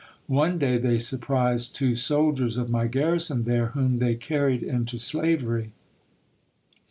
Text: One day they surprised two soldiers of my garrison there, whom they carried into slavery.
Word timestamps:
One 0.33 0.57
day 0.57 0.79
they 0.79 0.97
surprised 0.97 1.75
two 1.75 1.95
soldiers 1.95 2.57
of 2.57 2.71
my 2.71 2.87
garrison 2.87 3.43
there, 3.43 3.67
whom 3.67 3.99
they 3.99 4.15
carried 4.15 4.63
into 4.63 4.97
slavery. 4.97 5.73